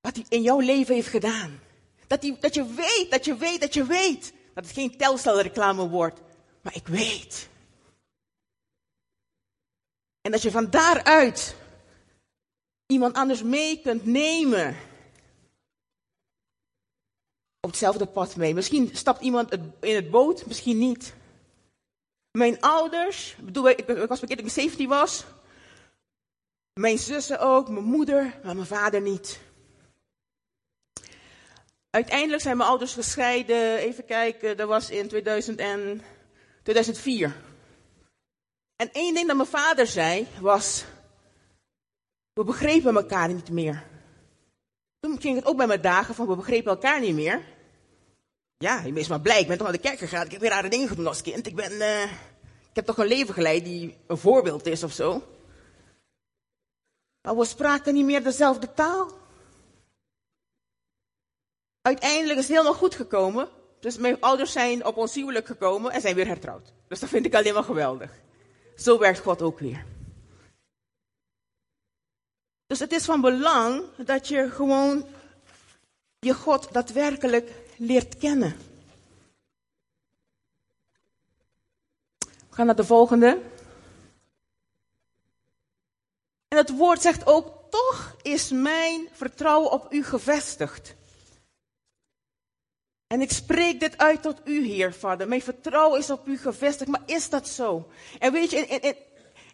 [0.00, 1.60] wat hij in jouw leven heeft gedaan.
[2.06, 4.32] Dat, hij, dat je weet, dat je weet, dat je weet.
[4.54, 6.20] Dat het geen telcelreclame wordt,
[6.62, 7.48] maar ik weet.
[10.20, 11.54] En dat je van daaruit
[12.86, 14.76] iemand anders mee kunt nemen.
[17.70, 18.54] Hetzelfde pad mee.
[18.54, 21.14] Misschien stapt iemand in het boot, misschien niet.
[22.30, 25.24] Mijn ouders, bedoel, ik, ik was bekend toen ik 17 was.
[26.80, 29.40] Mijn zussen ook, mijn moeder, maar mijn vader niet.
[31.90, 33.76] Uiteindelijk zijn mijn ouders gescheiden.
[33.76, 36.02] Even kijken, dat was in 2000 en
[36.62, 37.36] 2004.
[38.76, 40.84] En één ding dat mijn vader zei was:
[42.32, 43.86] We begrepen elkaar niet meer.
[45.00, 47.44] Toen ging het ook bij mijn dagen van: We begrepen elkaar niet meer.
[48.62, 49.40] Ja, je bent maar blij.
[49.40, 50.24] Ik ben toch naar de kerk gegaan.
[50.24, 51.46] Ik heb weer rare dingen gedaan als kind.
[51.46, 55.22] Ik, ben, uh, ik heb toch een leven geleid die een voorbeeld is of zo.
[57.22, 59.10] Maar we spraken niet meer dezelfde taal.
[61.82, 63.48] Uiteindelijk is het helemaal goed gekomen.
[63.78, 66.72] Dus mijn ouders zijn op ons huwelijk gekomen en zijn weer hertrouwd.
[66.88, 68.10] Dus dat vind ik alleen maar geweldig.
[68.76, 69.84] Zo werkt God ook weer.
[72.66, 75.06] Dus het is van belang dat je gewoon
[76.18, 78.56] je God daadwerkelijk leert kennen.
[82.18, 83.42] We gaan naar de volgende.
[86.48, 90.94] En het woord zegt ook, toch is mijn vertrouwen op u gevestigd.
[93.06, 95.28] En ik spreek dit uit tot u, Heer, Vader.
[95.28, 97.90] Mijn vertrouwen is op u gevestigd, maar is dat zo?
[98.18, 98.66] En weet je,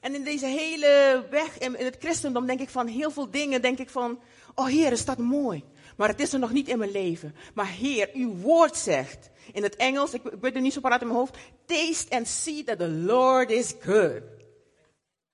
[0.01, 3.63] en, in deze hele weg, in, in het christendom, denk ik van heel veel dingen,
[3.63, 4.21] denk ik van,
[4.55, 5.65] oh Heer, is dat mooi.
[5.97, 7.35] Maar het is er nog niet in mijn leven.
[7.55, 11.07] Maar Heer, uw woord zegt, in het Engels, ik, ik weet niet zo paraat in
[11.07, 14.23] mijn hoofd, taste and see that the Lord is good.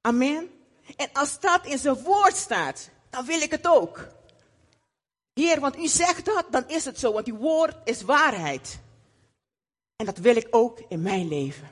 [0.00, 0.50] Amen.
[0.96, 4.08] En als dat in zijn woord staat, dan wil ik het ook.
[5.34, 8.80] Heer, want u zegt dat, dan is het zo, want uw woord is waarheid.
[9.96, 11.70] En dat wil ik ook in mijn leven.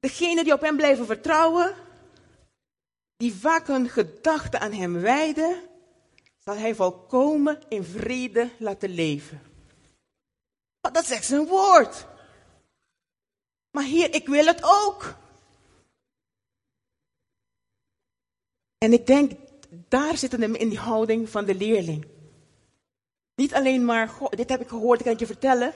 [0.00, 1.74] Degenen die op hem blijven vertrouwen,
[3.22, 5.62] die vaak hun gedachten aan hem wijden,
[6.38, 9.42] zal hij volkomen in vrede laten leven.
[10.80, 12.06] dat zegt zijn woord.
[13.70, 15.16] Maar hier, ik wil het ook.
[18.78, 19.32] En ik denk,
[19.88, 22.06] daar zit hem in die houding van de leerling.
[23.34, 25.74] Niet alleen maar, dit heb ik gehoord, ik kan het je vertellen.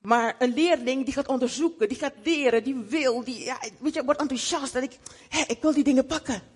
[0.00, 4.04] Maar een leerling die gaat onderzoeken, die gaat leren, die wil, die ja, weet je,
[4.04, 4.74] wordt enthousiast.
[4.74, 4.98] En ik,
[5.28, 6.54] hè, ik wil die dingen pakken.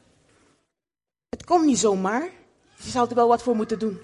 [1.30, 2.30] Het komt niet zomaar.
[2.76, 4.00] Je zou er wel wat voor moeten doen.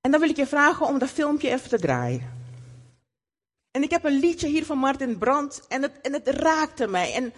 [0.00, 2.38] En dan wil ik je vragen om dat filmpje even te draaien.
[3.70, 7.14] En ik heb een liedje hier van Martin Brandt en het, en het raakte mij.
[7.14, 7.32] En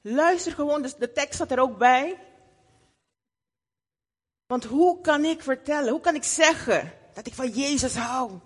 [0.00, 2.18] luister gewoon, dus de tekst staat er ook bij.
[4.46, 8.38] Want hoe kan ik vertellen, hoe kan ik zeggen dat ik van Jezus hou?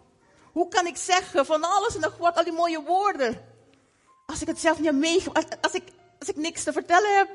[0.52, 3.51] Hoe kan ik zeggen van alles en nog wat, al die mooie woorden?
[4.42, 5.82] Ik het zelf niet heb als ik,
[6.18, 7.28] als ik niks te vertellen heb.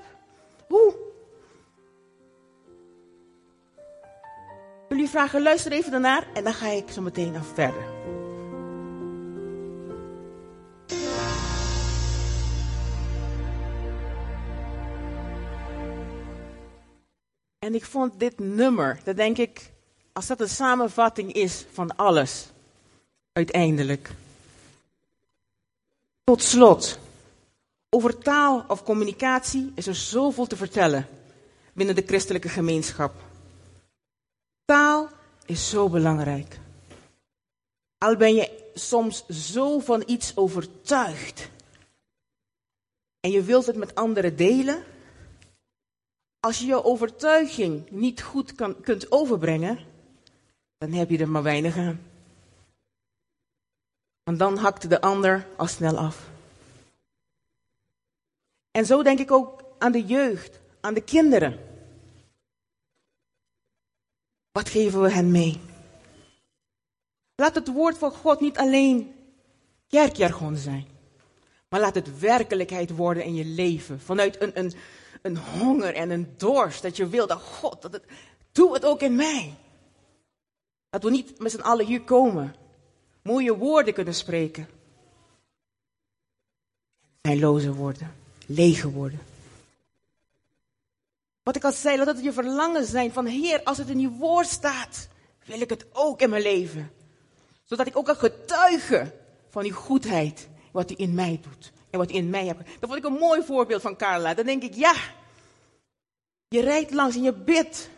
[0.67, 0.95] Hoe?
[4.89, 7.85] Jullie vragen, luister even daarnaar en dan ga ik zo meteen nog verder.
[17.59, 19.71] En ik vond dit nummer, dat denk ik,
[20.13, 22.51] als dat een samenvatting is van alles,
[23.31, 24.11] uiteindelijk.
[26.27, 26.99] Tot slot,
[27.89, 31.07] over taal of communicatie is er zoveel te vertellen.
[31.73, 33.13] binnen de christelijke gemeenschap.
[34.65, 35.09] Taal
[35.45, 36.59] is zo belangrijk.
[37.97, 41.49] Al ben je soms zo van iets overtuigd
[43.19, 44.83] en je wilt het met anderen delen,
[46.39, 49.79] als je je overtuiging niet goed kan, kunt overbrengen,
[50.77, 51.99] dan heb je er maar weinig aan.
[54.27, 56.29] Want dan hakt de ander al snel af.
[58.71, 61.59] En zo denk ik ook aan de jeugd, aan de kinderen.
[64.51, 65.59] Wat geven we hen mee?
[67.35, 69.15] Laat het woord van God niet alleen
[69.87, 70.87] kerkjargon zijn,
[71.69, 73.99] maar laat het werkelijkheid worden in je leven.
[73.99, 74.73] Vanuit een, een,
[75.21, 78.01] een honger en een dorst dat je wil dat God, dat
[78.51, 79.53] doe het ook in mij.
[80.89, 82.55] Dat we niet met z'n allen hier komen,
[83.27, 84.67] mooie woorden kunnen spreken.
[87.21, 89.19] Zijn loze woorden, lege woorden.
[91.43, 94.09] Wat ik al zei, dat het je verlangen zijn van Heer, als het in je
[94.09, 95.07] woord staat,
[95.45, 96.91] wil ik het ook in mijn leven.
[97.63, 99.13] Zodat ik ook kan getuigen
[99.49, 101.71] van die goedheid, wat hij in mij doet.
[101.89, 102.59] En wat hij in mij hebt.
[102.79, 104.33] Dat vond ik een mooi voorbeeld van Carla.
[104.33, 104.93] Dan denk ik, ja,
[106.47, 107.89] je rijdt langs en je bidt.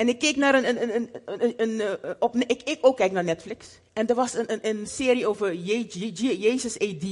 [0.00, 3.12] En ik keek naar een, een, een, een, een eh, op, ik, ik ook kijk
[3.12, 3.66] naar Netflix.
[3.92, 7.04] En er was een, een, een serie over Je, Je, Jezus AD.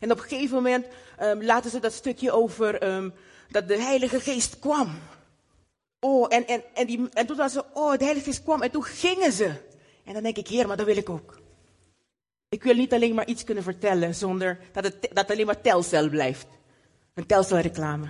[0.00, 0.86] En op een gegeven moment
[1.20, 3.12] um, laten ze dat stukje over um,
[3.48, 4.98] dat de Heilige Geest kwam.
[6.00, 8.70] Oh, en, en, en, die, en toen was ze, oh, de Heilige Geest kwam en
[8.70, 9.52] toen gingen ze.
[10.04, 11.40] En dan denk ik, Heer, maar dat wil ik ook.
[12.48, 16.08] Ik wil niet alleen maar iets kunnen vertellen zonder dat het dat alleen maar telcel
[16.08, 16.46] blijft.
[17.14, 18.08] Een telcelreclame.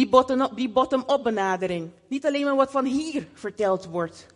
[0.00, 1.90] Die bottom-up bottom benadering.
[2.08, 4.26] Niet alleen maar wat van hier verteld wordt.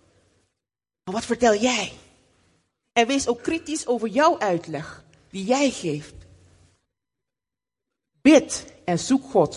[1.05, 1.92] Maar wat vertel jij?
[2.92, 6.14] En wees ook kritisch over jouw uitleg die jij geeft.
[8.20, 9.57] Bid en zoek God.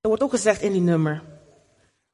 [0.00, 1.22] Er wordt ook gezegd in die nummer.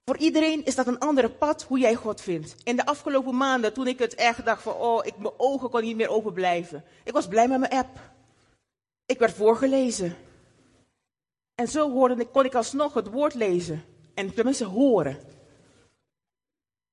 [0.04, 2.54] Voor iedereen is dat een andere pad hoe jij God vindt.
[2.62, 5.82] In de afgelopen maanden, toen ik het echt dacht van, oh, ik, mijn ogen kon
[5.82, 6.84] niet meer open blijven.
[7.02, 7.98] Ik was blij met mijn app.
[9.06, 10.16] Ik werd voorgelezen.
[11.54, 13.84] En zo hoorde, kon ik alsnog het woord lezen.
[14.14, 15.18] En tenminste horen.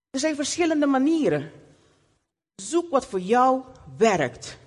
[0.10, 1.52] Er zijn verschillende manieren.
[2.56, 3.64] Zoek wat voor jou
[3.98, 4.58] werkt.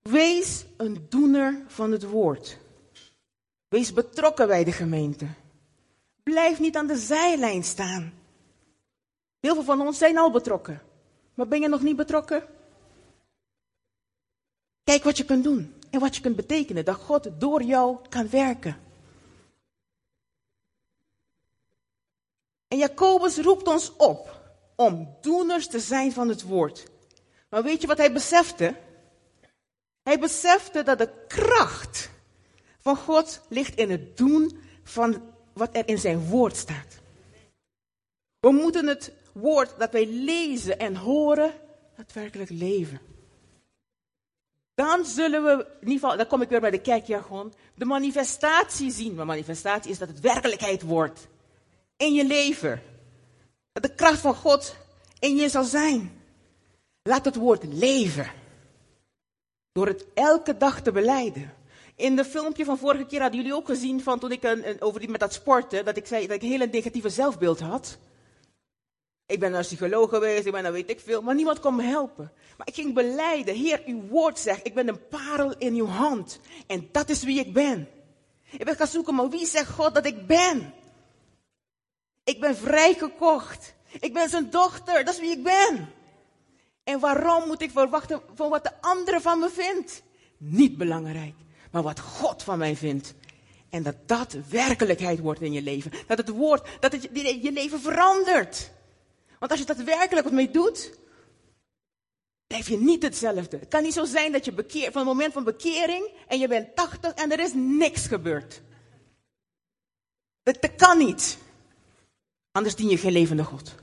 [0.00, 2.58] Wees een doener van het woord.
[3.68, 5.26] Wees betrokken bij de gemeente.
[6.22, 8.12] Blijf niet aan de zijlijn staan.
[9.40, 10.82] Heel veel van ons zijn al betrokken.
[11.34, 12.46] Maar ben je nog niet betrokken?
[14.82, 16.84] Kijk wat je kunt doen en wat je kunt betekenen.
[16.84, 18.80] Dat God door jou kan werken.
[22.68, 24.40] En Jacobus roept ons op
[24.76, 26.86] om doeners te zijn van het woord.
[27.48, 28.74] Maar weet je wat hij besefte?
[30.02, 32.10] Hij besefte dat de kracht
[32.78, 35.22] van God ligt in het doen van
[35.52, 36.98] wat er in zijn woord staat.
[38.40, 41.52] We moeten het woord dat wij lezen en horen,
[41.96, 43.09] daadwerkelijk leven.
[44.80, 48.90] Dan zullen we, in ieder geval, dan kom ik weer bij de kerkjargon, de manifestatie
[48.90, 49.14] zien.
[49.14, 51.28] Maar manifestatie is dat het werkelijkheid wordt.
[51.96, 52.82] In je leven.
[53.72, 54.76] Dat de kracht van God
[55.18, 56.22] in je zal zijn.
[57.02, 58.30] Laat het woord leven.
[59.72, 61.54] Door het elke dag te beleiden.
[61.96, 65.00] In de filmpje van vorige keer hadden jullie ook gezien van toen ik een, over
[65.00, 67.98] die, met dat sporten, dat ik zei dat ik een hele negatieve zelfbeeld had.
[69.30, 71.82] Ik ben naar psycholoog geweest, ik ben naar weet ik veel, maar niemand kon me
[71.82, 72.32] helpen.
[72.56, 76.40] Maar ik ging beleiden, Heer, uw woord zegt, ik ben een parel in uw hand.
[76.66, 77.88] En dat is wie ik ben.
[78.50, 80.74] Ik ben gaan zoeken, maar wie zegt God dat ik ben?
[82.24, 83.74] Ik ben vrijgekocht.
[84.00, 85.88] Ik ben zijn dochter, dat is wie ik ben.
[86.84, 90.02] En waarom moet ik verwachten van wat de andere van me vindt?
[90.36, 91.34] Niet belangrijk,
[91.70, 93.14] maar wat God van mij vindt.
[93.68, 95.92] En dat dat werkelijkheid wordt in je leven.
[96.06, 98.70] Dat het woord, dat het je leven verandert.
[99.40, 100.98] Want als je dat werkelijk wat mee doet,
[102.46, 103.58] blijf je niet hetzelfde.
[103.58, 106.48] Het kan niet zo zijn dat je bekeert, van het moment van bekering en je
[106.48, 108.62] bent 80 en er is niks gebeurd.
[110.42, 111.38] Dat, kan niet.
[112.52, 113.74] Anders dien je geen levende God.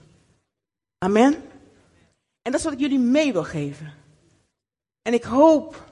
[0.97, 1.33] Amen.
[2.41, 3.93] En dat is wat ik jullie mee wil geven.
[5.01, 5.91] En ik hoop,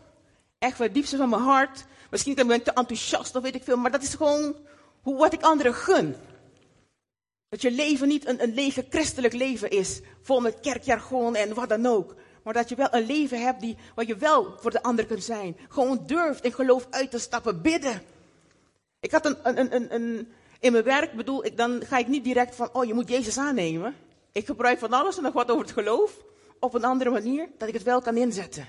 [0.58, 3.64] echt van het diepste van mijn hart, misschien ben ik te enthousiast of weet ik
[3.64, 4.56] veel, maar dat is gewoon
[5.02, 6.16] wat ik anderen gun.
[7.56, 11.70] Dat je leven niet een, een lege christelijk leven is, vol met kerkjargon en wat
[11.70, 12.16] dan ook.
[12.44, 15.24] Maar dat je wel een leven hebt die, waar je wel voor de ander kunt
[15.24, 15.58] zijn.
[15.70, 18.02] Gewoon durft in geloof uit te stappen, bidden.
[19.00, 20.28] Ik had een, een, een, een
[20.60, 23.38] in mijn werk bedoel ik, dan ga ik niet direct van, oh je moet Jezus
[23.38, 23.96] aannemen.
[24.32, 26.12] Ik gebruik van alles en nog wat over het geloof
[26.60, 28.68] op een andere manier, dat ik het wel kan inzetten.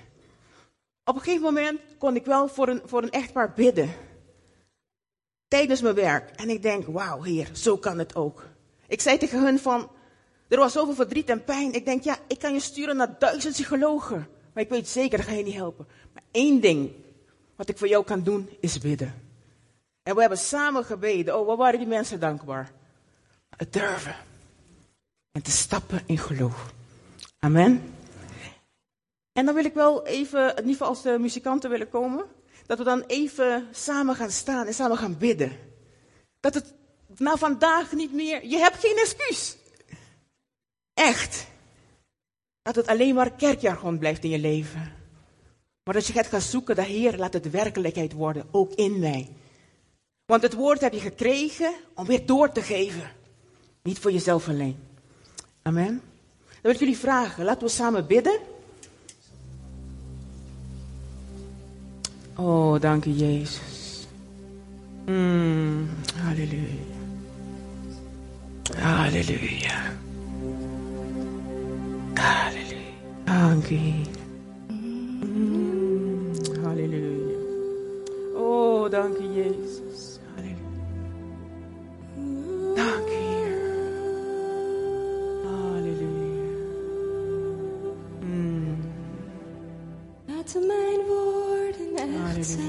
[1.03, 3.89] Op een gegeven moment kon ik wel voor een, voor een echtpaar bidden.
[5.47, 6.29] tijdens mijn werk.
[6.35, 8.55] En ik denk, wauw, Heer, zo kan het ook.
[8.87, 9.91] Ik zei tegen hun van,
[10.47, 11.73] er was zoveel verdriet en pijn.
[11.73, 14.27] Ik denk, ja, ik kan je sturen naar duizend psychologen.
[14.53, 15.87] Maar ik weet zeker, dat ga je niet helpen.
[16.13, 16.91] Maar één ding,
[17.55, 19.13] wat ik voor jou kan doen, is bidden.
[20.03, 21.39] En we hebben samen gebeden.
[21.39, 22.71] Oh, wat waren die mensen dankbaar?
[23.57, 24.15] Het durven.
[25.31, 26.73] En te stappen in geloof.
[27.39, 27.93] Amen.
[29.33, 32.25] En dan wil ik wel even, in ieder geval als de muzikanten willen komen,
[32.65, 35.51] dat we dan even samen gaan staan en samen gaan bidden.
[36.39, 36.73] Dat het
[37.19, 39.57] na vandaag niet meer, je hebt geen excuus.
[40.93, 41.47] Echt.
[42.61, 44.91] Dat het alleen maar kerkjargon blijft in je leven.
[45.83, 49.29] Maar als je gaat gaan zoeken, de Heer laat het werkelijkheid worden, ook in mij.
[50.25, 53.11] Want het woord heb je gekregen om weer door te geven.
[53.83, 54.77] Niet voor jezelf alleen.
[55.61, 56.01] Amen.
[56.47, 58.39] Dan wil ik jullie vragen, laten we samen bidden.
[62.35, 64.07] Oh, dank je Jezus.
[65.05, 66.96] Mm, halleluja.
[68.75, 69.95] Halleluja.
[72.15, 72.75] Halleluja.
[73.25, 73.69] Dank.
[74.69, 76.31] Mm,
[76.63, 77.37] halleluja.
[78.35, 80.19] Oh, dank je Jezus.
[80.35, 80.55] Halleluja.
[82.75, 83.57] Dank je Heer.
[85.43, 86.51] Halleluja.
[88.21, 88.77] Mm,
[90.25, 92.43] Laten mijn woorden echt Halleluja.
[92.43, 92.65] zijn.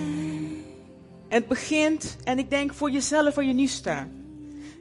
[1.28, 4.06] En het begint, en ik denk voor jezelf waar je nu staat.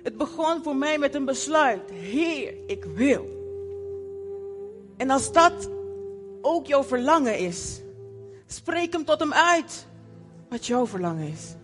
[0.08, 1.90] Het begon voor mij met een besluit.
[1.92, 3.26] Heer, ik wil.
[4.98, 5.70] En als dat
[6.42, 7.82] ook jouw verlangen is,
[8.46, 9.88] spreek hem tot hem uit.
[10.50, 11.56] Wat jouw verlangen is.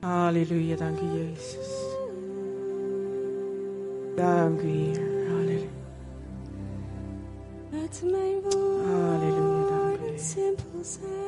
[0.00, 1.68] Halleluja, dank je Jezus.
[4.16, 5.28] Dank u Heer.
[5.28, 5.68] Halleluja.
[7.70, 8.42] Laten mijn
[8.84, 11.25] Halleluja, dank u woorden simpel zijn.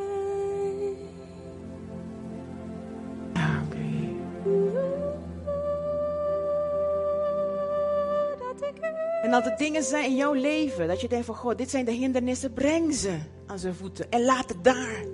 [9.22, 11.84] En als er dingen zijn in jouw leven dat je denkt van God, dit zijn
[11.84, 15.04] de hindernissen, breng ze aan zijn voeten en laat het daar.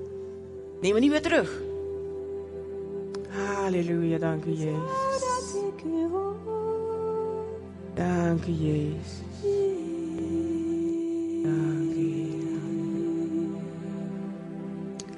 [0.81, 1.63] Neem het niet weer terug.
[3.29, 4.73] Halleluja, dank u Jezus.
[5.21, 5.65] dat.
[7.95, 9.23] Dank u Jezus.
[11.43, 12.27] Dank u.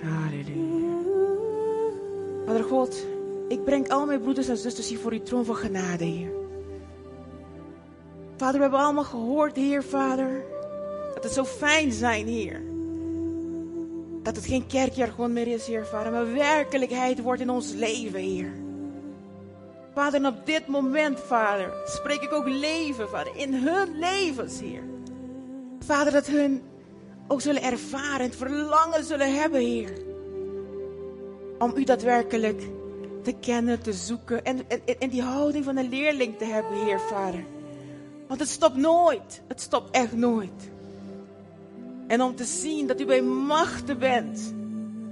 [0.05, 0.99] Halleluja.
[2.47, 3.07] Vader God,
[3.49, 6.46] ik breng al mijn broeders en zusters hier voor uw troon van genade, Heer.
[8.37, 10.45] Vader, we hebben allemaal gehoord, Heer, Vader,
[11.15, 12.63] dat het zo fijn zijn, Heer.
[14.23, 18.53] Dat het geen kerkjargon meer is, Heer, Vader, maar werkelijkheid wordt in ons leven, Heer.
[19.95, 24.83] Vader, en op dit moment, Vader, spreek ik ook leven, Vader, in hun levens, Heer.
[25.81, 26.63] Vader, dat hun
[27.29, 29.93] ook zullen ervaren, het verlangen zullen hebben, Heer.
[31.59, 32.63] Om u daadwerkelijk
[33.23, 37.01] te kennen, te zoeken en, en, en die houding van een leerling te hebben, Heer,
[37.01, 37.45] Vader.
[38.27, 39.43] Want het stopt nooit.
[39.49, 40.71] Het stopt echt nooit.
[42.07, 44.55] En om te zien dat u bij machten bent.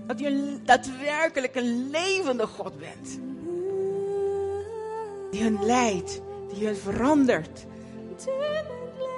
[0.06, 3.20] Dat u een, daadwerkelijk een levende God bent.
[5.30, 6.20] Die hen leidt.
[6.54, 7.66] Die hen verandert.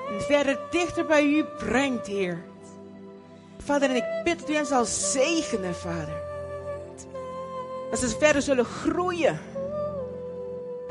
[0.08, 2.44] En verder dichter bij u brengt, Heer.
[3.58, 6.22] Vader, en ik bid dat u hen zal zegenen, Vader.
[7.90, 9.40] Dat ze verder zullen groeien.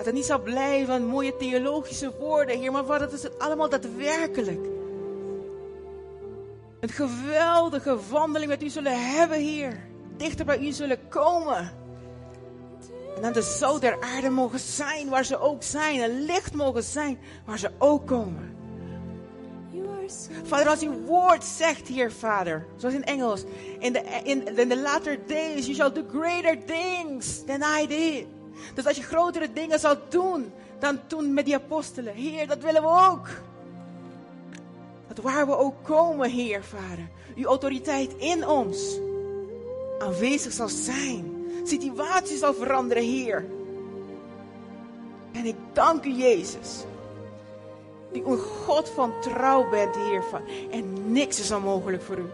[0.05, 4.65] Het niet zal blijven aan mooie theologische woorden, Heer, maar dat is het allemaal daadwerkelijk.
[6.79, 9.79] Een geweldige wandeling met u zullen hebben, Heer.
[10.17, 11.71] Dichter bij u zullen komen.
[13.17, 16.01] En aan de zout der aarde mogen zijn waar ze ook zijn.
[16.01, 18.53] En licht mogen zijn waar ze ook komen.
[20.43, 23.43] Vader, als uw woord zegt hier, Vader, zoals in Engels,
[23.79, 28.34] in the, in, in the latter days you shall do greater things than I did.
[28.73, 32.81] Dus als je grotere dingen zal doen dan toen met die apostelen, Heer, dat willen
[32.81, 33.27] we ook.
[35.07, 38.99] Dat waar we ook komen, Heer, Vader, uw autoriteit in ons
[39.99, 41.45] aanwezig zal zijn.
[41.63, 43.45] Situatie zal veranderen, Heer.
[45.31, 46.85] En ik dank u, Jezus
[48.15, 50.23] die een God van trouw bent, Heer.
[50.23, 50.41] Van,
[50.71, 52.25] en niks is onmogelijk voor u.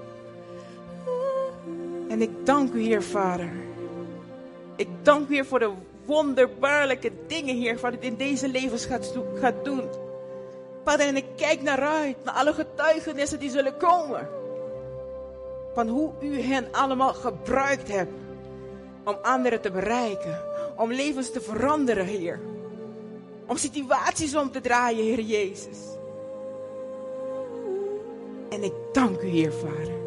[2.07, 3.51] En ik dank u, Heer Vader.
[4.75, 5.71] Ik dank u, Heer, voor de
[6.05, 9.83] wonderbaarlijke dingen, Heer, wat u in deze levens gaat, do- gaat doen.
[10.83, 14.27] Vader, en ik kijk naar uit, naar alle getuigenissen die zullen komen.
[15.73, 18.11] Van hoe u hen allemaal gebruikt hebt
[19.03, 20.39] om anderen te bereiken.
[20.75, 22.39] Om levens te veranderen, Heer.
[23.47, 25.77] Om situaties om te draaien, Heer Jezus.
[28.49, 29.99] En ik dank u, Heer Vader.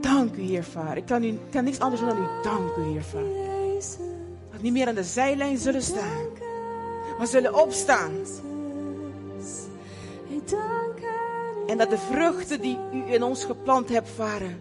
[0.00, 0.96] Dank u, Heer Vader.
[0.96, 3.47] Ik kan, u, kan niks anders dan u danken, Heer Vader.
[4.60, 6.26] Niet meer aan de zijlijn zullen staan,
[7.18, 8.12] maar zullen opstaan.
[11.66, 14.56] En dat de vruchten die u in ons geplant hebt, vader,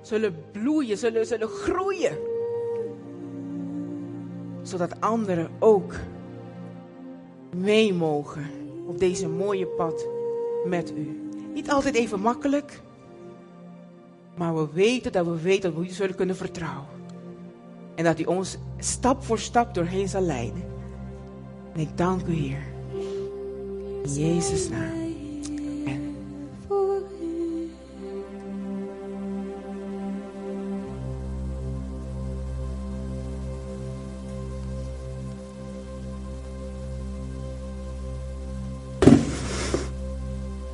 [0.00, 2.18] zullen bloeien, zullen, zullen groeien.
[4.62, 5.94] Zodat anderen ook
[7.56, 8.50] mee mogen
[8.86, 10.06] op deze mooie pad
[10.64, 11.30] met u.
[11.54, 12.80] Niet altijd even makkelijk,
[14.36, 16.99] maar we weten dat we weten dat we u zullen kunnen vertrouwen.
[17.94, 20.62] En dat u ons stap voor stap doorheen zal leiden.
[21.74, 22.62] En ik dank u, Heer.
[24.02, 24.99] In Jezus' naam.